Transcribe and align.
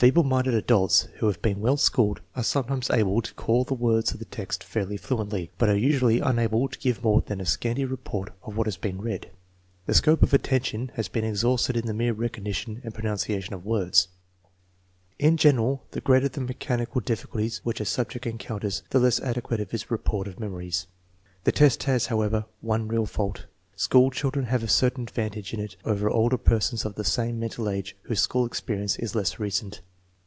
Feeble 0.00 0.24
minded 0.24 0.54
adults 0.54 1.08
who 1.18 1.26
have 1.26 1.42
been 1.42 1.60
well 1.60 1.76
schooled 1.76 2.22
are 2.34 2.42
sometimes 2.42 2.88
able 2.88 3.20
to 3.20 3.34
call 3.34 3.64
the 3.64 3.74
words 3.74 4.12
of 4.14 4.18
the 4.18 4.24
text 4.24 4.64
fairly 4.64 4.96
fluently, 4.96 5.50
but 5.58 5.68
are 5.68 5.76
usually 5.76 6.20
unable 6.20 6.68
to 6.70 6.78
give 6.78 7.02
more 7.02 7.20
than 7.20 7.38
a 7.38 7.44
scanty 7.44 7.84
report 7.84 8.32
of 8.42 8.56
what 8.56 8.66
has 8.66 8.78
been 8.78 9.02
read. 9.02 9.30
The 9.84 9.92
scope 9.92 10.22
of 10.22 10.32
attention 10.32 10.90
has 10.94 11.08
been 11.08 11.24
exhausted 11.26 11.76
in 11.76 11.84
the 11.84 11.92
mere 11.92 12.14
recognition 12.14 12.80
and 12.82 12.94
pronouncing 12.94 13.52
of 13.52 13.66
words. 13.66 14.08
In 15.18 15.36
general, 15.36 15.84
the 15.90 16.00
greater 16.00 16.30
the 16.30 16.40
mechanical 16.40 17.02
difficulties 17.02 17.60
which 17.62 17.78
a 17.78 17.84
subject 17.84 18.26
en 18.26 18.38
counters, 18.38 18.82
the 18.88 19.00
less 19.00 19.20
adequate 19.20 19.60
is 19.60 19.70
his 19.70 19.90
report 19.90 20.26
of 20.26 20.40
memories. 20.40 20.86
The 21.44 21.52
test 21.52 21.82
has, 21.82 22.06
however, 22.06 22.46
one 22.62 22.88
real 22.88 23.04
fault. 23.04 23.44
School 23.76 24.10
children 24.10 24.46
have 24.46 24.62
a 24.62 24.68
certain 24.68 25.02
advantage 25.02 25.52
in 25.52 25.60
it 25.60 25.76
over 25.84 26.08
older 26.08 26.38
persons 26.38 26.86
of 26.86 26.94
the 26.94 27.04
same 27.04 27.38
mental 27.38 27.68
age 27.68 27.96
whose 28.04 28.20
school 28.20 28.46
experience 28.46 28.96
is 28.98 29.14
less 29.14 29.38
recent. 29.38 29.80